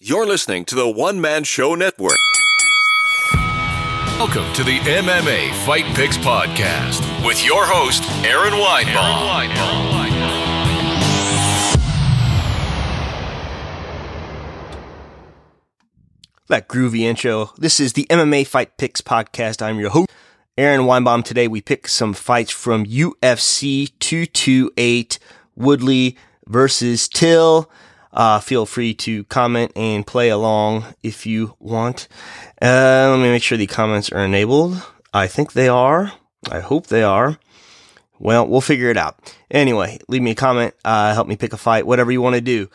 You're 0.00 0.26
listening 0.26 0.64
to 0.66 0.74
the 0.74 0.88
One 0.88 1.20
Man 1.20 1.44
Show 1.44 1.76
Network. 1.76 2.18
Welcome 4.18 4.52
to 4.54 4.64
the 4.64 4.78
MMA 4.80 5.54
Fight 5.64 5.84
Picks 5.94 6.18
Podcast 6.18 7.24
with 7.24 7.44
your 7.46 7.64
host, 7.64 8.02
Aaron 8.24 8.54
Weinbaum. 8.54 9.54
That 16.48 16.68
groovy 16.68 17.00
intro. 17.00 17.52
This 17.56 17.80
is 17.80 17.94
the 17.94 18.06
MMA 18.10 18.46
Fight 18.46 18.76
Picks 18.76 19.00
Podcast. 19.00 19.62
I'm 19.62 19.78
your 19.78 19.90
host, 19.90 20.10
Aaron 20.58 20.82
Weinbaum. 20.82 21.24
Today 21.24 21.48
we 21.48 21.60
pick 21.60 21.88
some 21.88 22.12
fights 22.14 22.50
from 22.50 22.84
UFC 22.84 23.92
228 24.00 25.18
Woodley 25.56 26.18
versus 26.46 27.08
Till. 27.08 27.70
Uh, 28.14 28.38
feel 28.38 28.64
free 28.64 28.94
to 28.94 29.24
comment 29.24 29.72
and 29.74 30.06
play 30.06 30.28
along 30.28 30.84
if 31.02 31.26
you 31.26 31.56
want. 31.58 32.06
Uh, 32.62 33.08
let 33.10 33.18
me 33.18 33.30
make 33.30 33.42
sure 33.42 33.58
the 33.58 33.66
comments 33.66 34.10
are 34.12 34.24
enabled. 34.24 34.80
I 35.12 35.26
think 35.26 35.52
they 35.52 35.68
are. 35.68 36.12
I 36.50 36.60
hope 36.60 36.86
they 36.86 37.02
are. 37.02 37.38
Well, 38.20 38.46
we'll 38.46 38.60
figure 38.60 38.88
it 38.88 38.96
out. 38.96 39.34
Anyway, 39.50 39.98
leave 40.08 40.22
me 40.22 40.30
a 40.30 40.36
comment. 40.36 40.74
Uh, 40.84 41.12
help 41.12 41.26
me 41.26 41.36
pick 41.36 41.52
a 41.52 41.56
fight, 41.56 41.86
whatever 41.86 42.12
you 42.12 42.22
want 42.22 42.36
to 42.36 42.40
do. 42.40 42.70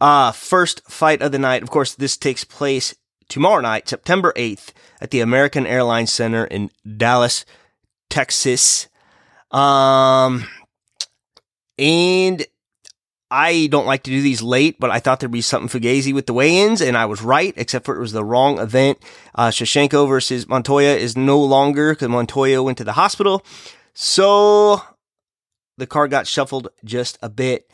Uh, 0.00 0.32
first 0.32 0.82
fight 0.90 1.20
of 1.20 1.32
the 1.32 1.38
night. 1.38 1.62
Of 1.62 1.70
course, 1.70 1.94
this 1.94 2.16
takes 2.16 2.44
place 2.44 2.94
tomorrow 3.28 3.60
night, 3.60 3.88
September 3.88 4.32
8th 4.36 4.72
at 5.00 5.10
the 5.10 5.20
American 5.20 5.66
Airlines 5.66 6.12
Center 6.12 6.46
in 6.46 6.70
Dallas, 6.96 7.44
Texas. 8.08 8.88
Um, 9.50 10.46
and 11.78 12.46
I 13.30 13.68
don't 13.70 13.86
like 13.86 14.04
to 14.04 14.10
do 14.10 14.22
these 14.22 14.40
late, 14.40 14.80
but 14.80 14.90
I 14.90 15.00
thought 15.00 15.20
there'd 15.20 15.30
be 15.30 15.42
something 15.42 15.68
fugazi 15.68 16.14
with 16.14 16.26
the 16.26 16.32
weigh-ins, 16.32 16.80
and 16.80 16.96
I 16.96 17.04
was 17.06 17.20
right, 17.20 17.52
except 17.56 17.84
for 17.84 17.94
it 17.94 18.00
was 18.00 18.12
the 18.12 18.24
wrong 18.24 18.58
event. 18.58 18.98
Uh, 19.34 19.48
Shevchenko 19.48 20.08
versus 20.08 20.48
Montoya 20.48 20.96
is 20.96 21.16
no 21.16 21.38
longer 21.38 21.92
because 21.92 22.08
Montoya 22.08 22.62
went 22.62 22.78
to 22.78 22.84
the 22.84 22.92
hospital. 22.92 23.44
So 23.92 24.82
the 25.76 25.86
card 25.86 26.10
got 26.10 26.26
shuffled 26.26 26.68
just 26.84 27.18
a 27.22 27.28
bit. 27.28 27.70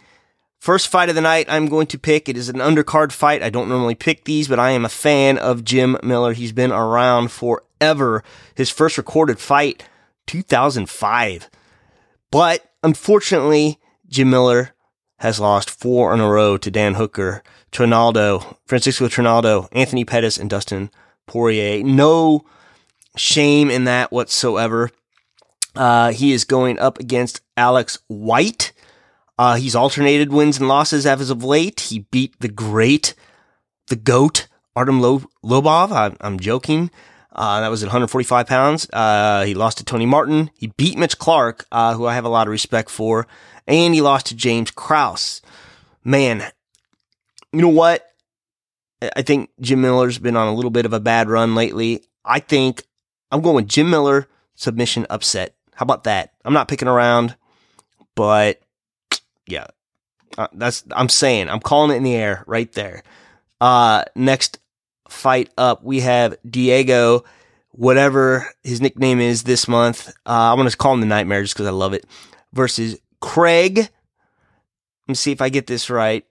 First 0.59 0.89
fight 0.89 1.09
of 1.11 1.15
the 1.15 1.21
night 1.21 1.47
I'm 1.49 1.67
going 1.67 1.87
to 1.89 1.99
pick. 1.99 2.29
It 2.29 2.37
is 2.37 2.49
an 2.49 2.57
undercard 2.57 3.13
fight. 3.13 3.43
I 3.43 3.51
don't 3.51 3.69
normally 3.69 3.95
pick 3.95 4.25
these, 4.25 4.49
but 4.49 4.59
I 4.59 4.71
am 4.71 4.85
a 4.85 4.89
fan 4.89 5.39
of 5.39 5.63
Jim 5.63 5.99
Miller. 6.03 6.33
He's 6.33 6.53
been 6.53 6.73
around 6.73 7.31
forever. 7.31 8.25
His 8.55 8.71
first 8.71 8.97
recorded 8.97 9.39
fight, 9.39 9.85
2005. 10.27 11.51
But 12.31 12.73
unfortunately, 12.83 13.79
Jim 14.09 14.31
Miller 14.31 14.74
has 15.25 15.41
lost 15.41 15.71
four 15.71 16.13
in 16.13 16.21
a 16.21 16.29
row 16.29 16.59
to 16.59 16.71
Dan 16.71 16.95
Hooker, 16.95 17.43
Trinaldo, 17.73 18.59
Francisco 18.67 19.09
Trinaldo, 19.09 19.69
Anthony 19.73 20.05
Pettis, 20.05 20.37
and 20.37 20.51
Dustin 20.51 20.91
Poirier. 21.27 21.83
No 21.83 22.45
shame 23.17 23.71
in 23.71 23.85
that 23.85 24.13
whatsoever. 24.13 24.91
Uh, 25.75 26.13
he 26.13 26.33
is 26.33 26.45
going 26.45 26.79
up 26.79 27.01
against 27.01 27.41
Alex 27.57 27.99
White. 28.07 28.73
Uh, 29.39 29.55
he's 29.55 29.75
alternated 29.75 30.31
wins 30.31 30.59
and 30.59 30.69
losses 30.69 31.07
as 31.07 31.31
of 31.31 31.43
late. 31.43 31.81
He 31.81 32.01
beat 32.01 32.39
the 32.41 32.49
great, 32.49 33.15
the 33.87 33.97
GOAT, 33.97 34.47
Artem 34.77 35.01
Lobov. 35.01 35.91
I, 35.91 36.15
I'm 36.21 36.39
joking. 36.39 36.91
Uh, 37.35 37.61
that 37.61 37.69
was 37.69 37.83
at 37.83 37.87
145 37.87 38.47
pounds. 38.47 38.89
Uh, 38.93 39.45
he 39.45 39.55
lost 39.55 39.79
to 39.79 39.85
Tony 39.85 40.07
Martin. 40.07 40.51
He 40.57 40.69
beat 40.69 40.97
Mitch 40.97 41.19
Clark, 41.19 41.67
uh, 41.73 41.95
who 41.95 42.07
I 42.07 42.15
have 42.15 42.25
a 42.25 42.29
lot 42.29 42.47
of 42.47 42.51
respect 42.53 42.91
for 42.91 43.27
and 43.67 43.95
he 43.95 44.01
lost 44.01 44.27
to 44.27 44.37
James 44.37 44.71
Krause. 44.71 45.41
Man, 46.03 46.43
you 47.53 47.63
know 47.63 47.69
what? 47.69 48.07
I 49.17 49.23
think 49.23 49.51
Jim 49.61 49.81
Miller's 49.81 50.19
been 50.19 50.37
on 50.37 50.49
a 50.49 50.55
little 50.55 50.71
bit 50.71 50.87
of 50.87 50.93
a 50.93 51.01
bad 51.01 51.29
run 51.29 51.55
lately. 51.55 52.05
I 52.25 52.41
think 52.41 52.85
I'm 53.31 53.43
going 53.43 53.57
with 53.57 53.69
Jim 53.69 53.91
Miller 53.91 54.29
submission 54.55 55.07
upset. 55.11 55.55
How 55.75 55.85
about 55.85 56.05
that? 56.05 56.33
I'm 56.45 56.55
not 56.55 56.69
picking 56.69 56.89
around, 56.89 57.37
but 58.15 58.61
yeah, 59.47 59.67
uh, 60.39 60.49
that's 60.53 60.85
I'm 60.93 61.09
saying 61.09 61.49
I'm 61.49 61.61
calling 61.61 61.91
it 61.91 61.97
in 61.97 62.03
the 62.03 62.15
air 62.15 62.45
right 62.47 62.71
there. 62.73 63.03
Uh, 63.61 64.05
next 64.15 64.59
fight 65.09 65.51
up, 65.57 65.83
we 65.85 66.01
have 66.01 66.37
Diego, 66.49 67.25
whatever 67.73 68.49
his 68.63 68.81
nickname 68.81 69.21
is 69.21 69.43
this 69.43 69.69
month. 69.69 70.09
Uh, 70.27 70.53
I'm 70.53 70.57
gonna 70.57 70.71
call 70.71 70.95
him 70.95 71.01
the 71.01 71.07
Nightmare 71.07 71.43
just 71.43 71.55
because 71.55 71.67
I 71.67 71.71
love 71.71 71.93
it. 71.93 72.07
Versus 72.53 72.99
Craig, 73.21 73.77
let 73.79 73.89
me 75.09 75.15
see 75.15 75.33
if 75.33 75.41
I 75.41 75.49
get 75.49 75.67
this 75.67 75.91
right. 75.91 76.25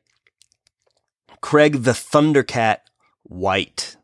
Craig 1.41 1.83
the 1.83 1.91
Thundercat 1.91 2.77
White. 3.23 3.97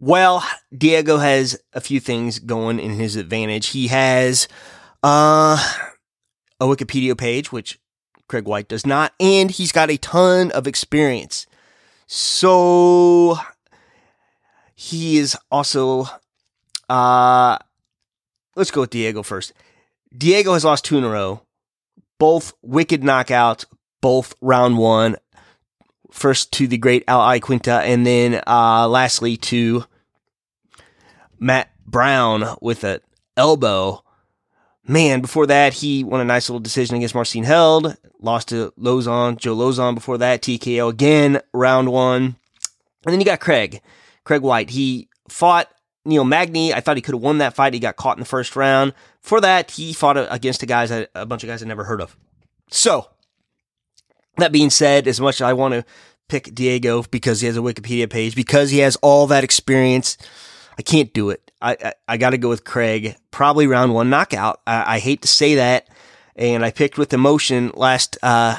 Well, 0.00 0.44
Diego 0.76 1.18
has 1.18 1.60
a 1.72 1.80
few 1.80 2.00
things 2.00 2.40
going 2.40 2.80
in 2.80 2.94
his 2.94 3.14
advantage. 3.14 3.68
He 3.68 3.86
has 3.88 4.48
uh, 5.02 5.56
a 6.58 6.64
Wikipedia 6.64 7.16
page, 7.16 7.52
which 7.52 7.78
Craig 8.26 8.46
White 8.46 8.66
does 8.66 8.84
not, 8.86 9.12
and 9.20 9.50
he's 9.50 9.70
got 9.70 9.90
a 9.90 9.98
ton 9.98 10.50
of 10.52 10.66
experience. 10.66 11.46
So 12.06 13.38
he 14.82 15.18
is 15.18 15.36
also 15.50 16.06
uh 16.88 17.56
let's 18.56 18.70
go 18.70 18.82
with 18.82 18.90
Diego 18.90 19.22
first. 19.22 19.52
Diego 20.16 20.54
has 20.54 20.64
lost 20.64 20.84
two 20.84 20.98
in 20.98 21.04
a 21.04 21.08
row 21.08 21.42
both 22.22 22.52
wicked 22.62 23.02
knockouts, 23.02 23.64
both 24.00 24.36
round 24.40 24.78
one. 24.78 25.16
First 26.12 26.52
to 26.52 26.68
the 26.68 26.78
great 26.78 27.02
Al 27.08 27.18
Iaquinta, 27.18 27.80
and 27.82 28.06
then 28.06 28.40
uh, 28.46 28.86
lastly 28.86 29.36
to 29.38 29.86
Matt 31.40 31.70
Brown 31.84 32.56
with 32.60 32.84
an 32.84 33.00
elbow. 33.36 34.04
Man, 34.86 35.20
before 35.20 35.48
that, 35.48 35.72
he 35.72 36.04
won 36.04 36.20
a 36.20 36.24
nice 36.24 36.48
little 36.48 36.60
decision 36.60 36.94
against 36.94 37.16
Marcin 37.16 37.42
Held, 37.42 37.96
lost 38.20 38.50
to 38.50 38.72
Lauzon, 38.78 39.36
Joe 39.36 39.56
Lauzon 39.56 39.96
before 39.96 40.18
that, 40.18 40.42
TKO 40.42 40.90
again, 40.90 41.40
round 41.52 41.90
one. 41.90 42.36
And 43.04 43.12
then 43.12 43.18
you 43.18 43.26
got 43.26 43.40
Craig, 43.40 43.80
Craig 44.24 44.42
White. 44.42 44.70
He 44.70 45.08
fought 45.28 45.68
Neil 46.04 46.24
Magny. 46.24 46.74
I 46.74 46.80
thought 46.80 46.96
he 46.96 47.02
could 47.02 47.14
have 47.14 47.22
won 47.22 47.38
that 47.38 47.54
fight. 47.54 47.74
He 47.74 47.80
got 47.80 47.96
caught 47.96 48.16
in 48.16 48.20
the 48.20 48.26
first 48.26 48.56
round. 48.56 48.94
For 49.20 49.40
that, 49.40 49.72
he 49.72 49.92
fought 49.92 50.16
against 50.32 50.62
a 50.62 50.66
guys 50.66 50.90
a 50.90 51.26
bunch 51.26 51.44
of 51.44 51.48
guys 51.48 51.62
I 51.62 51.66
never 51.66 51.84
heard 51.84 52.00
of. 52.00 52.16
So, 52.70 53.08
that 54.38 54.52
being 54.52 54.70
said, 54.70 55.06
as 55.06 55.20
much 55.20 55.36
as 55.36 55.42
I 55.42 55.52
want 55.52 55.74
to 55.74 55.84
pick 56.28 56.54
Diego 56.54 57.02
because 57.10 57.40
he 57.40 57.46
has 57.46 57.56
a 57.56 57.60
Wikipedia 57.60 58.08
page, 58.08 58.34
because 58.34 58.70
he 58.70 58.78
has 58.78 58.96
all 58.96 59.26
that 59.28 59.44
experience, 59.44 60.16
I 60.78 60.82
can't 60.82 61.12
do 61.12 61.30
it. 61.30 61.50
I 61.60 61.76
I, 61.82 61.92
I 62.08 62.16
got 62.16 62.30
to 62.30 62.38
go 62.38 62.48
with 62.48 62.64
Craig. 62.64 63.16
Probably 63.30 63.66
round 63.66 63.94
one 63.94 64.10
knockout. 64.10 64.60
I, 64.66 64.96
I, 64.96 64.98
hate 64.98 65.22
to 65.22 65.28
say 65.28 65.56
that, 65.56 65.88
and 66.34 66.64
I 66.64 66.70
picked 66.70 66.98
with 66.98 67.12
emotion 67.12 67.70
last 67.74 68.18
uh, 68.22 68.58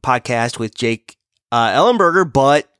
podcast 0.00 0.58
with 0.58 0.74
Jake 0.74 1.16
uh, 1.50 1.70
Ellenberger, 1.70 2.30
but 2.30 2.71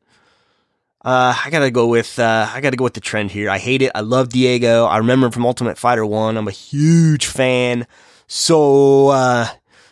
uh, 1.04 1.34
I 1.44 1.50
gotta 1.50 1.70
go 1.70 1.88
with 1.88 2.18
uh, 2.18 2.48
I 2.52 2.60
gotta 2.60 2.76
go 2.76 2.84
with 2.84 2.94
the 2.94 3.00
trend 3.00 3.32
here. 3.32 3.50
I 3.50 3.58
hate 3.58 3.82
it. 3.82 3.90
I 3.94 4.00
love 4.00 4.28
Diego. 4.28 4.84
I 4.84 4.98
remember 4.98 5.26
him 5.26 5.32
from 5.32 5.46
Ultimate 5.46 5.76
Fighter 5.76 6.06
One. 6.06 6.36
I'm 6.36 6.46
a 6.46 6.52
huge 6.52 7.26
fan. 7.26 7.86
So 8.28 9.08
uh, 9.08 9.48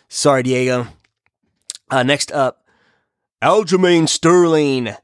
sorry, 0.08 0.44
Diego. 0.44 0.86
Uh, 1.90 2.04
next 2.04 2.30
up, 2.30 2.64
Aljamain 3.42 4.08
Sterling, 4.08 4.94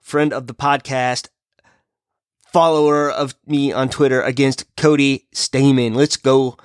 friend 0.00 0.32
of 0.32 0.48
the 0.48 0.54
podcast, 0.54 1.28
follower 2.52 3.08
of 3.08 3.36
me 3.46 3.72
on 3.72 3.88
Twitter 3.88 4.20
against 4.20 4.64
Cody 4.76 5.28
Stamann. 5.32 5.94
Let's 5.94 6.16
go 6.16 6.56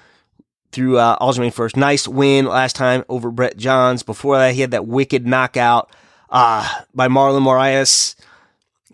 through 0.72 0.98
uh, 0.98 1.20
Aljamain 1.20 1.54
first. 1.54 1.78
Nice 1.78 2.08
win 2.08 2.46
last 2.46 2.76
time 2.76 3.06
over 3.08 3.30
Brett 3.30 3.58
Johns. 3.58 4.02
Before 4.02 4.40
that, 4.40 4.56
he 4.56 4.62
had 4.62 4.72
that 4.72 4.88
wicked 4.88 5.28
knockout 5.28 5.92
uh, 6.32 6.68
by 6.96 7.08
Marlon 7.08 7.44
Moraes 7.44 8.16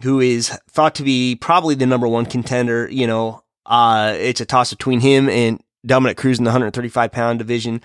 who 0.04 0.20
is 0.20 0.50
thought 0.70 0.96
to 0.96 1.04
be 1.04 1.36
probably 1.36 1.76
the 1.76 1.86
number 1.86 2.08
one 2.08 2.26
contender. 2.26 2.88
You 2.90 3.08
know, 3.08 3.44
uh, 3.66 4.16
it's 4.18 4.42
a 4.42 4.46
toss 4.46 4.72
between 4.72 5.00
him 5.00 5.30
and 5.30 5.62
Dominic 5.86 6.18
Cruz 6.18 6.38
in 6.38 6.44
the 6.44 6.50
135 6.50 7.12
pound 7.12 7.40
division. 7.40 7.82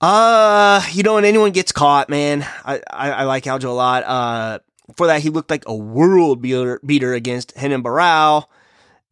Uh, 0.00 0.82
you 0.92 1.02
know, 1.02 1.14
when 1.14 1.24
anyone 1.24 1.52
gets 1.52 1.72
caught, 1.72 2.08
man, 2.08 2.46
I, 2.64 2.80
I, 2.90 3.10
I 3.10 3.22
like 3.24 3.44
Aljo 3.44 3.64
a 3.64 3.68
lot. 3.68 4.04
Uh, 4.04 4.58
for 4.96 5.06
that, 5.08 5.20
he 5.22 5.28
looked 5.28 5.50
like 5.50 5.64
a 5.66 5.74
world 5.74 6.40
beater, 6.40 6.80
beater 6.84 7.12
against 7.12 7.52
Renan 7.60 7.82
Barão. 7.82 8.44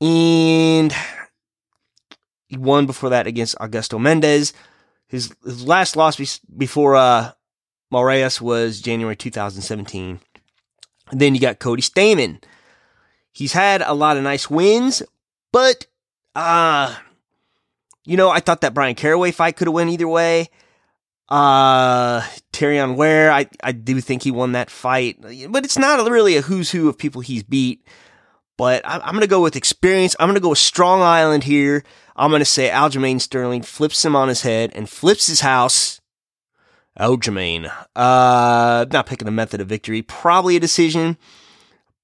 And 0.00 0.94
he 2.48 2.56
won 2.56 2.86
before 2.86 3.10
that 3.10 3.26
against 3.26 3.58
Augusto 3.58 4.00
Mendes. 4.00 4.54
His, 5.08 5.34
his 5.44 5.66
last 5.66 5.96
loss 5.96 6.16
be- 6.16 6.56
before, 6.56 6.96
uh, 6.96 7.32
Moraes 7.92 8.40
was 8.40 8.80
January 8.80 9.16
2017. 9.16 10.20
Then 11.12 11.34
you 11.34 11.40
got 11.40 11.58
Cody 11.58 11.82
Stamann. 11.82 12.42
He's 13.32 13.52
had 13.52 13.82
a 13.82 13.94
lot 13.94 14.16
of 14.16 14.22
nice 14.22 14.50
wins, 14.50 15.02
but 15.52 15.86
uh 16.34 16.94
you 18.08 18.16
know, 18.16 18.30
I 18.30 18.40
thought 18.40 18.62
that 18.62 18.72
Bryan 18.72 18.94
Caraway 18.94 19.32
fight 19.32 19.56
could 19.56 19.66
have 19.66 19.74
went 19.74 19.90
either 19.90 20.08
way. 20.08 20.48
Uh, 21.28 22.22
Terrion 22.54 22.96
Ware, 22.96 23.30
I, 23.30 23.46
I 23.62 23.72
do 23.72 24.00
think 24.00 24.22
he 24.22 24.30
won 24.30 24.52
that 24.52 24.70
fight, 24.70 25.18
but 25.20 25.64
it's 25.66 25.78
not 25.78 26.10
really 26.10 26.38
a 26.38 26.40
who's 26.40 26.70
who 26.70 26.88
of 26.88 26.96
people 26.96 27.20
he's 27.20 27.42
beat. 27.42 27.86
But 28.56 28.82
I, 28.88 28.94
am 29.06 29.12
going 29.12 29.20
to 29.20 29.26
go 29.26 29.42
with 29.42 29.56
experience. 29.56 30.16
I'm 30.18 30.26
going 30.26 30.36
to 30.36 30.40
go 30.40 30.48
with 30.48 30.58
Strong 30.58 31.02
Island 31.02 31.44
here. 31.44 31.84
I'm 32.16 32.30
going 32.30 32.40
to 32.40 32.46
say 32.46 32.70
Aljamain 32.70 33.20
Sterling 33.20 33.62
flips 33.62 34.02
him 34.04 34.16
on 34.16 34.28
his 34.28 34.40
head 34.40 34.72
and 34.74 34.88
flips 34.88 35.26
his 35.26 35.40
house. 35.40 35.97
Aljamain. 36.98 37.72
Uh, 37.94 38.86
not 38.92 39.06
picking 39.06 39.28
a 39.28 39.32
method 39.32 39.60
of 39.60 39.68
victory. 39.68 40.02
Probably 40.02 40.56
a 40.56 40.60
decision, 40.60 41.16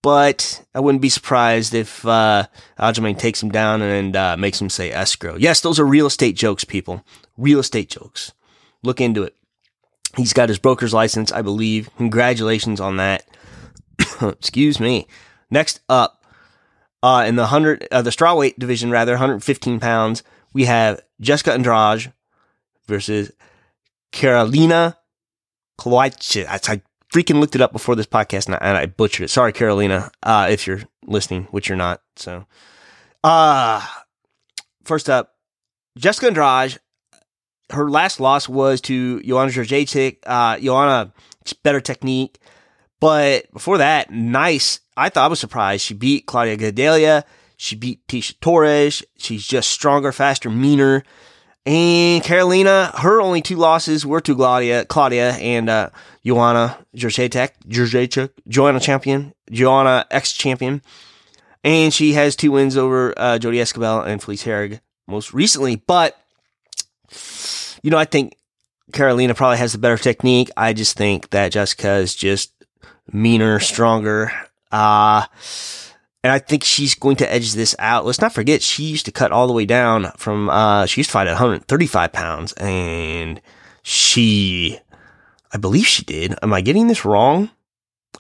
but 0.03 0.65
I 0.75 0.81
wouldn't 0.81 1.03
be 1.03 1.09
surprised 1.09 1.75
if 1.75 2.07
uh, 2.07 2.47
Aljamain 2.79 3.19
takes 3.19 3.43
him 3.43 3.51
down 3.51 3.83
and 3.83 4.15
uh, 4.17 4.37
makes 4.37 4.61
him 4.61 4.71
say 4.71 4.91
escrow. 4.91 5.37
Yes, 5.37 5.61
those 5.61 5.81
are 5.81 5.87
real 5.87 6.07
estate 6.07 6.37
jokes, 6.37 6.65
people. 6.65 7.05
Real 7.37 7.61
estate 7.61 7.89
jokes. 7.89 8.33
Look 8.83 9.01
into 9.01 9.23
it. 9.23 9.35
He's 10.17 10.33
got 10.33 10.49
his 10.49 10.59
broker's 10.59 10.95
license, 10.95 11.33
I 11.33 11.43
believe. 11.43 11.91
Congratulations 11.97 12.81
on 12.81 12.99
that. 12.99 13.27
Excuse 14.23 14.79
me. 14.79 15.09
Next 15.51 15.81
up, 15.89 16.23
uh, 17.03 17.25
in 17.27 17.37
the 17.37 17.47
hundred, 17.47 17.87
uh, 17.91 18.03
the 18.03 18.11
strawweight 18.11 18.59
division, 18.59 18.91
rather, 18.91 19.13
115 19.13 19.81
pounds, 19.81 20.23
we 20.53 20.65
have 20.65 21.01
Jessica 21.21 21.53
Andrade 21.53 22.13
versus 22.87 23.33
Karolina 24.15 24.97
Kowalczyk. 25.79 26.47
I, 26.47 26.81
freaking 27.13 27.41
looked 27.41 27.55
it 27.55 27.61
up 27.61 27.73
before 27.73 27.97
this 27.97 28.07
podcast 28.07 28.47
and 28.47 28.55
I, 28.55 28.59
and 28.59 28.79
I 28.79 28.87
butchered 28.87 29.25
it. 29.25 29.29
Sorry, 29.29 29.53
Karolina, 29.53 30.11
uh, 30.23 30.49
if 30.51 30.67
you're 30.67 30.83
listening, 31.07 31.45
which 31.51 31.69
you're 31.69 31.77
not. 31.77 32.01
So, 32.17 32.47
uh, 33.23 33.87
first 34.85 35.11
up, 35.11 35.35
Jessica 35.99 36.29
Andrade 36.29 36.79
her 37.71 37.91
last 37.91 38.21
loss 38.21 38.49
was 38.49 38.81
to 38.83 39.23
Joanna 39.23 39.51
Jędrzejczyk. 39.51 40.19
Uh, 40.27 40.59
Joanna, 40.59 41.13
better 41.63 41.81
technique. 41.81 42.39
But 43.01 43.51
before 43.53 43.79
that, 43.79 44.11
nice. 44.11 44.81
I 44.97 45.09
thought 45.09 45.25
I 45.25 45.29
was 45.29 45.41
surprised. 45.41 45.85
She 45.85 45.95
beat 45.95 46.27
Claudia 46.27 46.57
Gadelha. 46.57 47.25
She 47.57 47.77
beat 47.77 48.07
Tecia 48.07 48.39
Torres. 48.41 49.03
She's 49.17 49.47
just 49.47 49.71
stronger, 49.71 50.13
faster, 50.13 50.51
meaner. 50.51 51.05
And 51.67 52.23
Karolina, 52.23 52.95
her 52.99 53.23
only 53.23 53.41
two 53.41 53.57
losses 53.57 54.05
were 54.05 54.21
to 54.21 54.37
Claudia, 54.37 54.85
Claudia 54.85 55.33
and 55.33 55.71
uh, 55.71 55.91
Joanna 56.25 56.79
Jędrzejczyk, 56.95 57.51
Jędrzejczyk, 57.67 58.31
Joanna 58.47 58.81
champion, 58.81 59.33
Joanna 59.51 60.05
ex 60.11 60.33
champion. 60.33 60.83
And 61.63 61.95
she 61.95 62.13
has 62.13 62.37
two 62.37 62.53
wins 62.53 62.77
over 62.77 63.15
uh, 63.17 63.39
Jodie 63.39 63.63
Esquibel 63.63 64.07
and 64.07 64.23
Felice 64.23 64.45
Herrig 64.45 64.81
most 65.09 65.33
recently. 65.33 65.77
But 65.77 66.19
you 67.83 67.91
know, 67.91 67.99
I 67.99 68.05
think 68.05 68.37
Karolina 68.93 69.35
probably 69.35 69.59
has 69.59 69.73
the 69.73 69.79
better 69.79 69.97
technique. 69.97 70.51
I 70.57 70.75
just 70.75 70.97
think 70.97 71.31
that 71.31 71.53
Jessica 71.53 71.95
is 71.95 72.15
just 72.15 72.53
meaner, 73.11 73.59
stronger. 73.61 74.33
Uh, 74.71 75.25
and 76.25 76.33
I 76.33 76.41
think 76.41 76.65
she's 76.65 76.97
going 76.97 77.15
to 77.17 77.33
edge 77.33 77.53
this 77.53 77.77
out. 77.79 78.05
Let's 78.05 78.21
not 78.21 78.33
forget, 78.33 78.63
she 78.63 78.85
used 78.85 79.05
to 79.05 79.13
cut 79.13 79.31
all 79.31 79.47
the 79.47 79.53
way 79.53 79.65
down 79.65 80.11
from, 80.17 80.51
uh, 80.51 80.87
she 80.87 81.01
used 81.01 81.11
to 81.11 81.13
fight 81.13 81.29
at 81.29 81.35
135 81.35 82.13
pounds 82.13 82.53
and 82.55 83.41
she, 83.83 84.81
I 85.53 85.59
believe 85.59 85.87
she 85.87 86.05
did. 86.05 86.35
Am 86.43 86.53
I 86.53 86.61
getting 86.61 86.89
this 86.89 87.05
wrong? 87.05 87.51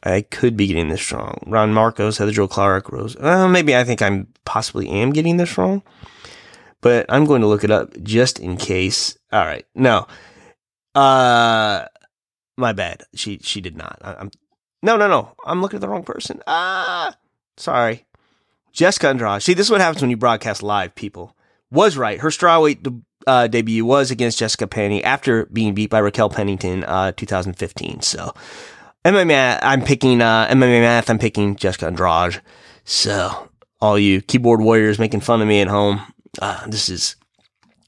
I 0.05 0.21
could 0.21 0.57
be 0.57 0.69
getting 0.69 0.89
this 0.89 1.11
wrong. 1.11 1.43
Ron 1.47 1.73
Marcos, 1.73 2.19
Heather 2.19 2.31
Jo 2.31 2.47
Clark, 2.47 2.93
Rose. 2.93 3.17
Uh, 3.17 3.49
maybe 3.49 3.75
I 3.75 3.83
think 3.83 4.03
I'm 4.03 4.29
possibly 4.45 4.89
am 4.89 5.11
getting 5.11 5.39
this 5.39 5.57
wrong 5.59 5.83
but 6.85 7.07
I'm 7.09 7.25
going 7.25 7.41
to 7.41 7.47
look 7.47 7.65
it 7.65 7.71
up 7.71 7.99
just 8.03 8.39
in 8.39 8.59
case. 8.59 9.17
All 9.33 9.47
right. 9.47 9.65
No. 9.75 10.07
Uh 10.95 11.87
my 12.59 12.75
bad. 12.75 13.05
She 13.15 13.39
she 13.43 13.63
did 13.63 13.75
not. 13.75 13.99
I, 14.03 14.21
am 14.21 14.31
No, 14.83 14.99
no, 14.99 15.09
no. 15.09 15.35
I'm 15.47 15.63
looking 15.63 15.79
at 15.79 15.81
the 15.81 15.89
wrong 15.89 16.05
person. 16.05 16.43
Ah. 16.47 17.17
Sorry. 17.57 18.05
Jessica 18.73 19.09
Andrade. 19.09 19.43
See, 19.43 19.55
this 19.55 19.67
is 19.67 19.71
what 19.71 19.81
happens 19.81 20.03
when 20.03 20.11
you 20.11 20.17
broadcast 20.17 20.63
live, 20.63 20.95
people. 20.95 21.37
Was 21.71 21.97
right. 21.97 22.21
Her 22.21 22.31
strawweight 22.31 23.03
uh, 23.27 23.47
debut 23.47 23.85
was 23.85 24.11
against 24.11 24.39
Jessica 24.39 24.67
Penne 24.67 25.01
after 25.03 25.47
being 25.47 25.75
beat 25.75 25.91
by 25.91 25.99
Raquel 25.99 26.29
Pennington, 26.29 26.85
uh, 26.85 27.13
2015. 27.13 28.03
So, 28.03 28.35
MMA, 29.05 29.61
I'm 29.63 29.83
picking, 29.83 30.21
uh, 30.21 30.49
MMA 30.49 30.81
math, 30.81 31.09
I'm 31.09 31.19
picking 31.19 31.57
Jessica 31.57 31.87
Andrade. 31.87 32.43
So, 32.85 33.49
all 33.81 33.99
you 33.99 34.21
keyboard 34.21 34.61
warriors 34.61 34.99
making 34.99 35.21
fun 35.21 35.41
of 35.41 35.49
me 35.49 35.61
at 35.61 35.69
home, 35.69 36.03
uh, 36.41 36.67
this 36.67 36.89
is 36.89 37.17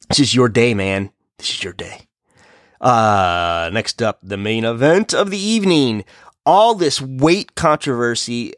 this 0.08 0.20
is 0.20 0.34
your 0.34 0.48
day, 0.48 0.74
man. 0.74 1.10
This 1.38 1.50
is 1.50 1.64
your 1.64 1.72
day. 1.72 2.06
Uh, 2.80 3.70
next 3.72 4.02
up, 4.02 4.20
the 4.22 4.36
main 4.36 4.64
event 4.64 5.12
of 5.12 5.30
the 5.30 5.38
evening. 5.38 6.04
All 6.44 6.74
this 6.74 7.00
weight 7.00 7.56
controversy 7.56 8.52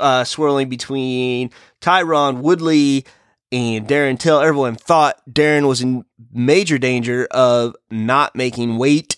uh, 0.00 0.24
swirling 0.24 0.68
between 0.68 1.50
Tyron 1.80 2.38
Woodley 2.38 3.04
and 3.52 3.86
Darren 3.86 4.18
Till. 4.18 4.40
Everyone 4.40 4.76
thought 4.76 5.20
Darren 5.30 5.66
was 5.66 5.80
in 5.80 6.04
major 6.32 6.78
danger 6.78 7.26
of 7.30 7.76
not 7.90 8.36
making 8.36 8.78
weight. 8.78 9.16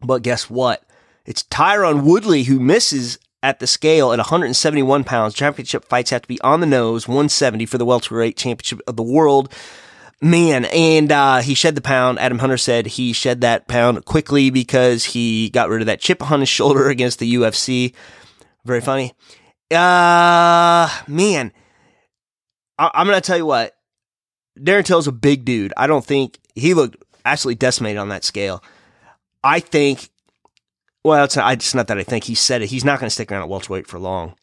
But 0.00 0.22
guess 0.22 0.48
what? 0.48 0.82
It's 1.26 1.42
Tyron 1.42 2.04
Woodley 2.04 2.44
who 2.44 2.58
misses 2.60 3.18
at 3.42 3.60
the 3.60 3.66
scale 3.66 4.12
at 4.12 4.18
171 4.18 5.04
pounds. 5.04 5.34
Championship 5.34 5.84
fights 5.84 6.10
have 6.10 6.22
to 6.22 6.28
be 6.28 6.40
on 6.40 6.60
the 6.60 6.66
nose, 6.66 7.06
170 7.06 7.66
for 7.66 7.78
the 7.78 7.84
welterweight 7.84 8.36
championship 8.36 8.80
of 8.86 8.96
the 8.96 9.02
world. 9.02 9.52
Man, 10.20 10.64
and 10.66 11.12
uh, 11.12 11.38
he 11.38 11.54
shed 11.54 11.76
the 11.76 11.80
pound. 11.80 12.18
Adam 12.18 12.40
Hunter 12.40 12.56
said 12.56 12.86
he 12.86 13.12
shed 13.12 13.40
that 13.42 13.68
pound 13.68 14.04
quickly 14.04 14.50
because 14.50 15.04
he 15.04 15.48
got 15.50 15.68
rid 15.68 15.80
of 15.80 15.86
that 15.86 16.00
chip 16.00 16.28
on 16.32 16.40
his 16.40 16.48
shoulder 16.48 16.88
against 16.90 17.20
the 17.20 17.34
UFC. 17.34 17.94
Very 18.68 18.82
funny. 18.82 19.14
Uh, 19.70 20.88
man, 21.08 21.52
I- 22.78 22.90
I'm 22.92 23.06
gonna 23.06 23.22
tell 23.22 23.38
you 23.38 23.46
what. 23.46 23.74
Darren 24.58 24.84
Till's 24.84 25.06
a 25.08 25.12
big 25.12 25.46
dude. 25.46 25.72
I 25.76 25.86
don't 25.86 26.04
think 26.04 26.38
he 26.54 26.74
looked 26.74 27.02
absolutely 27.24 27.54
decimated 27.56 27.96
on 27.98 28.10
that 28.10 28.24
scale. 28.24 28.62
I 29.42 29.60
think 29.60 30.10
well, 31.02 31.24
it's 31.24 31.36
not, 31.36 31.52
it's 31.54 31.74
not 31.74 31.86
that 31.86 31.96
I 31.96 32.02
think 32.02 32.24
he 32.24 32.34
said 32.34 32.60
it. 32.60 32.66
He's 32.68 32.84
not 32.84 33.00
going 33.00 33.06
to 33.06 33.10
stick 33.10 33.32
around 33.32 33.42
at 33.42 33.48
welterweight 33.48 33.86
for 33.86 33.98
long. 33.98 34.34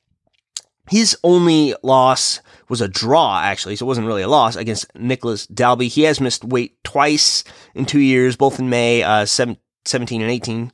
His 0.89 1.16
only 1.24 1.75
loss 1.83 2.39
was 2.69 2.81
a 2.81 2.88
draw, 2.88 3.39
actually, 3.42 3.75
so 3.75 3.86
it 3.86 3.88
wasn't 3.88 4.07
really 4.07 4.24
a 4.24 4.28
loss 4.28 4.56
against 4.56 4.88
Nicholas 4.95 5.45
Dalby. 5.48 5.88
He 5.89 6.04
has 6.04 6.19
missed 6.19 6.44
weight 6.44 6.83
twice 6.83 7.44
in 7.75 7.86
two 7.86 8.00
years, 8.00 8.36
both 8.36 8.57
in 8.57 8.69
May, 8.69 9.04
uh, 9.04 9.25
17 9.25 10.21
and 10.21 10.31
18. 10.31 10.71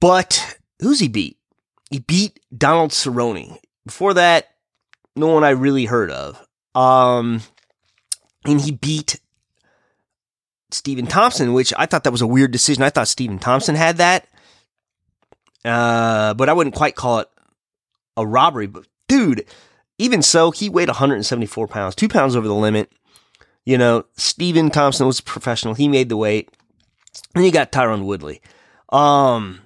But 0.00 0.58
who's 0.80 1.00
he 1.00 1.08
beat? 1.08 1.35
He 1.90 2.00
beat 2.00 2.40
Donald 2.56 2.90
Cerrone. 2.90 3.58
Before 3.84 4.14
that, 4.14 4.48
no 5.14 5.28
one 5.28 5.44
I 5.44 5.50
really 5.50 5.84
heard 5.84 6.10
of. 6.10 6.44
Um, 6.74 7.42
and 8.44 8.60
he 8.60 8.72
beat 8.72 9.20
Stephen 10.70 11.06
Thompson, 11.06 11.52
which 11.52 11.72
I 11.76 11.86
thought 11.86 12.04
that 12.04 12.12
was 12.12 12.22
a 12.22 12.26
weird 12.26 12.50
decision. 12.50 12.82
I 12.82 12.90
thought 12.90 13.08
Stephen 13.08 13.38
Thompson 13.38 13.74
had 13.74 13.98
that. 13.98 14.26
Uh, 15.64 16.34
but 16.34 16.48
I 16.48 16.52
wouldn't 16.52 16.76
quite 16.76 16.96
call 16.96 17.20
it 17.20 17.28
a 18.16 18.26
robbery. 18.26 18.66
But 18.66 18.86
dude, 19.08 19.46
even 19.98 20.22
so, 20.22 20.50
he 20.50 20.68
weighed 20.68 20.88
174 20.88 21.66
pounds, 21.68 21.94
two 21.94 22.08
pounds 22.08 22.36
over 22.36 22.46
the 22.46 22.54
limit. 22.54 22.92
You 23.64 23.78
know, 23.78 24.04
Stephen 24.16 24.70
Thompson 24.70 25.06
was 25.06 25.20
professional. 25.20 25.74
He 25.74 25.88
made 25.88 26.08
the 26.08 26.16
weight. 26.16 26.50
And 27.34 27.44
you 27.44 27.50
got 27.50 27.72
Tyron 27.72 28.04
Woodley. 28.04 28.40
Um, 28.90 29.60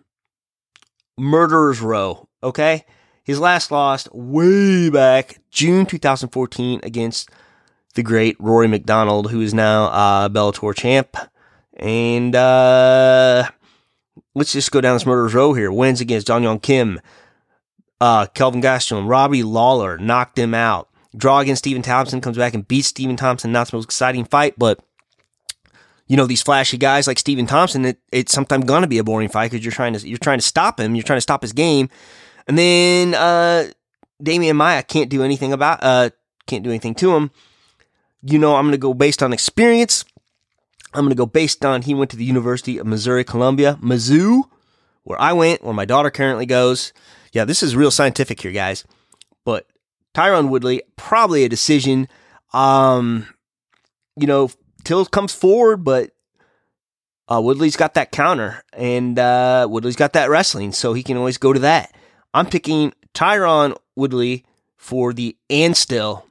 Murderer's 1.19 1.81
Row, 1.81 2.29
okay? 2.43 2.85
His 3.25 3.39
last 3.39 3.71
loss 3.71 4.09
way 4.13 4.91
back 4.91 5.41
June 5.51 5.87
2014 5.87 6.81
against 6.83 7.31
the 7.95 8.03
great 8.03 8.37
Rory 8.39 8.69
MacDonald, 8.69 9.31
who 9.31 9.41
is 9.41 9.55
now 9.55 9.85
uh, 9.85 10.29
Bellator 10.29 10.75
champ. 10.75 11.17
And 11.77 12.35
uh, 12.35 13.49
let's 14.35 14.53
just 14.53 14.71
go 14.71 14.81
down 14.81 14.97
this 14.97 15.07
murderer's 15.07 15.35
row 15.35 15.53
here. 15.53 15.73
Wins 15.73 16.01
against 16.01 16.27
Dong 16.27 16.43
Hyun 16.43 16.63
Kim, 16.63 17.01
uh, 18.01 18.27
Kelvin 18.27 18.63
Gastelum, 18.63 19.09
Robbie 19.09 19.43
Lawler 19.43 19.99
knocked 19.99 20.39
him 20.39 20.55
out. 20.55 20.89
Draw 21.17 21.41
against 21.41 21.61
Stephen 21.61 21.83
Thompson 21.83 22.21
comes 22.21 22.37
back 22.37 22.55
and 22.55 22.67
beats 22.67 22.89
Stephen 22.89 23.17
Thompson. 23.17 23.51
Not 23.51 23.71
the 23.71 23.77
most 23.77 23.85
exciting 23.85 24.25
fight, 24.25 24.55
but 24.57 24.79
you 26.11 26.17
know 26.17 26.27
these 26.27 26.43
flashy 26.43 26.77
guys 26.77 27.07
like 27.07 27.21
Stephen 27.21 27.47
Thompson. 27.47 27.85
It, 27.85 27.99
it's 28.11 28.33
sometimes 28.33 28.65
gonna 28.65 28.89
be 28.89 28.99
a 28.99 29.05
boring 29.05 29.29
fight 29.29 29.53
because 29.53 29.65
you're 29.65 29.71
trying 29.71 29.93
to 29.93 30.09
you're 30.09 30.19
trying 30.19 30.39
to 30.39 30.45
stop 30.45 30.81
him. 30.81 30.97
You're 30.97 31.05
trying 31.05 31.19
to 31.19 31.23
stop 31.23 31.41
his 31.41 31.53
game, 31.53 31.89
and 32.49 32.59
then 32.59 33.15
uh, 33.15 33.71
Demian 34.21 34.57
Maia 34.57 34.83
can't 34.83 35.09
do 35.09 35.23
anything 35.23 35.53
about 35.53 35.79
uh 35.85 36.11
can't 36.49 36.65
do 36.65 36.71
anything 36.71 36.97
to 36.97 37.15
him. 37.15 37.31
You 38.23 38.41
know 38.41 38.57
I'm 38.57 38.67
gonna 38.67 38.77
go 38.77 38.93
based 38.93 39.23
on 39.23 39.33
experience. 39.33 40.05
I'm 40.93 41.03
going 41.03 41.11
to 41.11 41.15
go 41.15 41.27
based 41.27 41.65
on 41.65 41.83
he 41.83 41.95
went 41.95 42.11
to 42.11 42.17
the 42.17 42.25
University 42.25 42.77
of 42.77 42.85
Missouri 42.85 43.23
Columbia, 43.23 43.79
Mizzou, 43.81 44.43
where 45.05 45.21
I 45.21 45.33
went, 45.33 45.63
where 45.63 45.73
my 45.73 45.85
daughter 45.85 46.11
currently 46.11 46.47
goes. 46.47 46.93
Yeah, 47.33 47.45
this 47.45 47.63
is 47.63 47.77
real 47.77 47.93
scientific 47.93 48.41
here, 48.41 48.51
guys. 48.51 48.85
But 49.45 49.69
Tyron 50.15 50.49
Woodley, 50.49 50.83
probably 50.97 51.45
a 51.45 51.49
decision. 51.49 52.09
Um, 52.53 53.29
you 54.17 54.27
know, 54.27 54.51
Till 54.85 55.05
comes 55.07 55.35
forward, 55.35 55.85
but 55.85 56.11
uh, 57.29 57.41
Woodley's 57.41 57.77
got 57.77 57.95
that 57.95 58.13
counter, 58.13 58.63
and 58.73 59.19
uh, 59.19 59.67
Woodley's 59.71 59.97
got 59.97 60.13
that 60.15 60.31
wrestling, 60.31 60.73
so 60.73 60.93
he 60.93 61.03
can 61.03 61.17
always 61.17 61.39
go 61.39 61.53
to 61.53 61.61
that. 61.61 61.95
I'm 62.35 62.47
picking 62.47 62.93
Tyron 63.15 63.77
Woodley 63.97 64.45
for 64.77 65.13
the 65.13 65.37
Anstil 65.49 66.25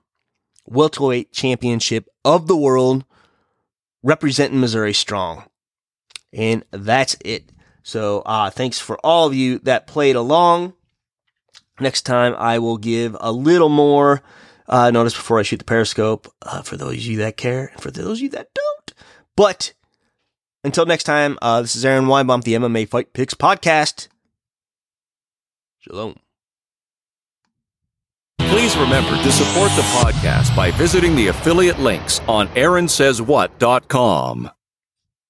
welterweight 0.66 1.32
championship 1.32 2.08
of 2.24 2.48
the 2.48 2.56
world, 2.56 3.06
representing 4.04 4.60
Missouri 4.60 4.94
strong. 4.94 5.46
And 6.32 6.64
that's 6.72 7.16
it. 7.26 7.52
So 7.84 8.22
uh, 8.26 8.50
thanks 8.50 8.80
for 8.80 8.98
all 9.00 9.28
of 9.28 9.34
you 9.34 9.60
that 9.60 9.88
played 9.88 10.16
along. 10.16 10.74
Next 11.80 12.04
time 12.04 12.36
I 12.38 12.60
will 12.60 12.78
give 12.78 13.16
a 13.20 13.32
little 13.32 13.70
more 13.70 14.22
uh, 14.70 14.92
notice 14.92 15.16
before 15.16 15.40
I 15.40 15.44
shoot 15.44 15.58
the 15.58 15.66
periscope 15.66 16.32
uh, 16.44 16.62
for 16.62 16.78
those 16.78 16.94
of 16.94 17.02
you 17.02 17.18
that 17.18 17.36
care 17.38 17.72
and 17.74 17.82
for 17.82 17.92
those 17.92 18.20
of 18.20 18.22
you 18.22 18.30
that 18.30 18.48
don't. 18.54 18.94
But 19.36 19.74
until 20.64 20.86
next 20.86 21.04
time, 21.04 21.38
uh, 21.42 21.62
this 21.62 21.76
is 21.76 21.84
Aaron 21.84 22.06
Weinbaum, 22.06 22.44
the 22.44 22.54
MMA 22.54 22.88
Fight 22.88 23.12
Picks 23.14 23.34
podcast. 23.34 24.08
Shalom. 25.80 26.16
Please 28.40 28.78
remember 28.78 29.22
to 29.22 29.32
support 29.32 29.72
the 29.72 29.82
podcast 29.94 30.56
by 30.56 30.72
visiting 30.72 31.16
the 31.16 31.28
affiliate 31.28 31.80
links 31.80 32.20
on 32.28 32.48
AaronSaysWhat.com. 32.50 34.52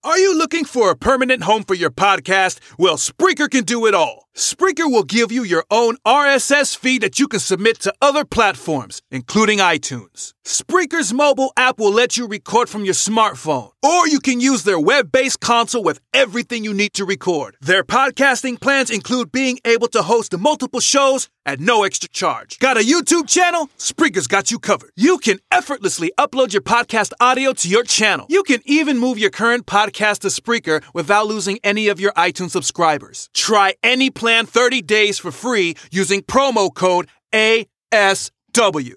Are 0.01 0.17
you 0.17 0.38
looking 0.38 0.63
for 0.63 0.89
a 0.89 0.96
permanent 0.96 1.43
home 1.43 1.63
for 1.63 1.74
your 1.74 1.89
podcast? 1.89 2.60
Well, 2.77 2.96
Spreaker 2.96 3.51
can 3.51 3.65
do 3.65 3.86
it 3.86 3.93
all. 3.93 4.28
Spreaker 4.36 4.89
will 4.89 5.03
give 5.03 5.31
you 5.31 5.43
your 5.43 5.65
own 5.69 5.98
RSS 6.05 6.77
feed 6.77 7.01
that 7.01 7.19
you 7.19 7.27
can 7.27 7.39
submit 7.39 7.79
to 7.81 7.93
other 8.01 8.24
platforms, 8.24 9.01
including 9.12 9.59
iTunes. 9.59 10.33
Spreaker's 10.45 11.13
mobile 11.13 11.51
app 11.57 11.77
will 11.77 11.91
let 11.91 12.17
you 12.17 12.27
record 12.27 12.69
from 12.69 12.86
your 12.86 12.93
smartphone, 12.93 13.71
or 13.83 14.07
you 14.07 14.19
can 14.19 14.39
use 14.39 14.63
their 14.63 14.79
web 14.79 15.12
based 15.12 15.39
console 15.39 15.83
with 15.83 16.00
everything 16.13 16.63
you 16.63 16.74
need 16.74 16.93
to 16.93 17.05
record. 17.05 17.55
Their 17.62 17.83
podcasting 17.83 18.59
plans 18.59 18.89
include 18.89 19.31
being 19.31 19.59
able 19.65 19.88
to 19.89 20.01
host 20.01 20.36
multiple 20.38 20.79
shows 20.79 21.29
at 21.45 21.59
no 21.59 21.83
extra 21.83 22.09
charge. 22.09 22.59
Got 22.59 22.77
a 22.77 22.81
YouTube 22.81 23.27
channel? 23.27 23.69
Spreaker's 23.77 24.27
got 24.27 24.51
you 24.51 24.59
covered. 24.59 24.91
You 24.95 25.17
can 25.17 25.39
effortlessly 25.51 26.12
upload 26.17 26.53
your 26.53 26.62
podcast 26.62 27.12
audio 27.19 27.53
to 27.53 27.67
your 27.69 27.83
channel. 27.83 28.25
You 28.29 28.43
can 28.43 28.62
even 28.65 28.98
move 28.98 29.17
your 29.17 29.31
current 29.31 29.65
podcast 29.65 30.19
to 30.19 30.27
Spreaker 30.27 30.83
without 30.93 31.27
losing 31.27 31.59
any 31.63 31.88
of 31.89 32.00
your 32.00 32.12
iTunes 32.13 32.51
subscribers. 32.51 33.29
Try 33.33 33.75
any 33.83 34.09
plan 34.29 34.45
30 34.45 34.83
days 34.83 35.17
for 35.17 35.31
free 35.31 35.75
using 35.89 36.21
promo 36.21 36.71
code 36.71 37.07
ASW. 37.33 38.93